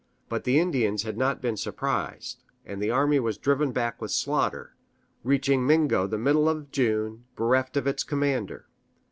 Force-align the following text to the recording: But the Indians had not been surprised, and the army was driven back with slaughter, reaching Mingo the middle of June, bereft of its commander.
But 0.29 0.45
the 0.45 0.59
Indians 0.59 1.03
had 1.03 1.15
not 1.15 1.43
been 1.43 1.55
surprised, 1.55 2.41
and 2.65 2.81
the 2.81 2.89
army 2.89 3.19
was 3.19 3.37
driven 3.37 3.71
back 3.71 4.01
with 4.01 4.09
slaughter, 4.09 4.73
reaching 5.23 5.63
Mingo 5.67 6.07
the 6.07 6.17
middle 6.17 6.49
of 6.49 6.71
June, 6.71 7.25
bereft 7.35 7.77
of 7.77 7.85
its 7.85 8.03
commander. 8.03 8.65